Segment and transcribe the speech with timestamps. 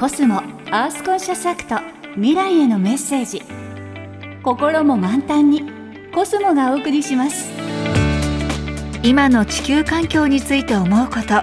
[0.00, 0.38] コスモ
[0.70, 1.76] アースコンシャスアクト
[2.14, 3.42] 未来へのメッセージ。
[4.42, 5.70] 心も満タンに
[6.14, 7.50] コスモがお送りします。
[9.02, 11.42] 今の地球環境について思うこと。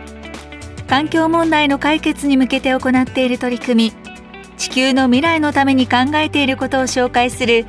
[0.87, 4.57] 環境問題の解決に向けて行っている取り組み。
[4.57, 7.67] 地球の未来のために考えていることを紹介する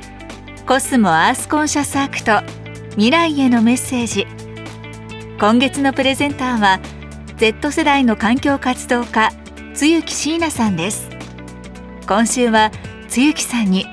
[0.65, 2.41] コスモアースコンシャスアクト
[2.93, 4.25] 未来へのメッセージ。
[5.39, 6.79] 今月のプレゼンターは
[7.37, 9.29] Z 世代の環境活動家
[9.79, 11.09] 露木椎名さんです。
[12.05, 12.69] 今週は
[13.07, 13.85] 露木さんに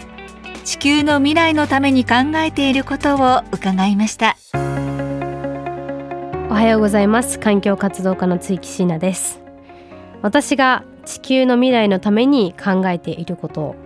[0.64, 4.36] 地球の未来のために考えていることを伺いました。
[6.50, 7.38] おはようございます。
[7.38, 9.40] 環境活動家の露木椎名です。
[10.22, 13.76] 私が地球の未来のために考えていること。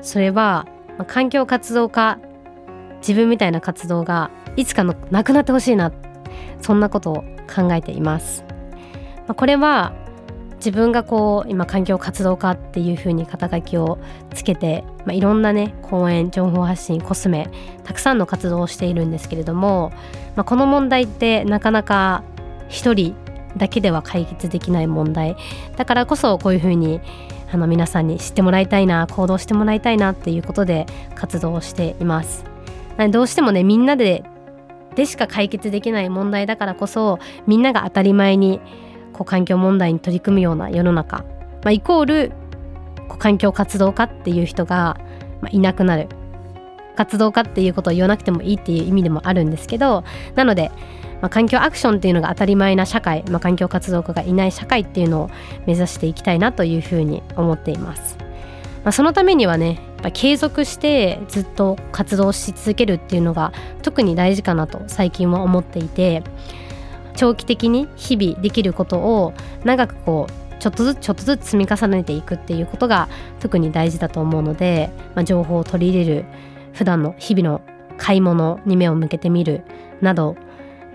[0.00, 0.66] それは
[1.06, 2.18] 環境活動家
[3.02, 5.92] 自分みたいな活動がいつかのなくなってほしいな。
[6.60, 7.22] そんなことを
[7.54, 8.44] 考えています。
[9.28, 9.92] これは
[10.66, 13.98] 自分がこう今環境活動家っていう風に肩書きを
[14.34, 17.48] つけて、まあ、いろんなね講演情報発信コスメ
[17.84, 19.92] たくさんの活動をしているんですけれども、
[20.34, 22.24] まあ、この問題ってなかなか
[22.68, 23.14] 一人
[23.56, 25.36] だけでは解決できない問題
[25.76, 27.00] だからこそこういう風に
[27.52, 32.44] あの皆さんに知ってもらいたいな行動してもらいたいなっていうことで活動をしています。
[33.12, 34.24] どうしてもねみんなで
[34.96, 38.60] でしか解決できない問題だからこそみんなが当たり前に
[39.16, 41.18] こう環境問題に取り組むような世の中、
[41.64, 42.32] まあ、イコール
[43.08, 45.00] こう環境活動家っていう人が、
[45.40, 46.08] まあ、いなくなる
[46.96, 50.70] 活動家っていうことを言わなくてもいいっていう意味でもあるんですけどなので、
[51.22, 55.30] まあ、環境アクションっていうのが当たり前な社会、まあ、環境活動家がいない社会っていうのを
[55.66, 58.18] 目指していきたいなというふうに思っています。
[58.84, 66.22] まあ、そのためにはねやっぱ継続してずっと活動し続けるっていうのが特に大事かなと最近は思っていて
[67.16, 73.08] 長期的に日々できることを長くこうちょっとずつちょっとずつ積み重ねていくっていうことが
[73.40, 76.24] 特に大事だと思うので、まあ、情報を取り入れる
[76.72, 77.60] 普段の日々の
[77.98, 79.64] 買い物に目を向けてみる
[80.00, 80.36] など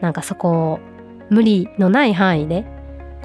[0.02, 0.80] なんかそこを
[1.30, 2.66] 無理のない範囲で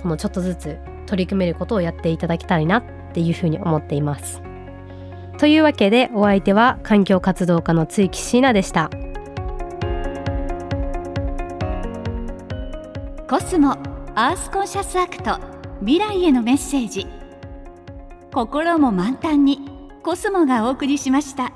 [0.03, 4.43] このちょっとずつ取り組めることをやっていただきたいなっていうふうに思っています。
[5.39, 8.91] というわけでお相手は環境活動家の露木しいなでした。
[13.29, 13.73] コスモ
[14.15, 15.41] アースコンシャスアクト
[15.81, 17.09] 未来へのメッセージ
[18.33, 19.69] 心も満タンに
[20.05, 21.53] コスモがお送りしました。